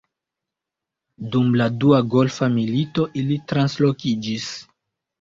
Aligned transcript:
Dum 1.35 1.51
la 1.61 1.69
Dua 1.85 2.01
Golfa 2.15 2.51
Milito 2.57 3.09
ili 3.23 3.41
translokiĝis. 3.55 4.53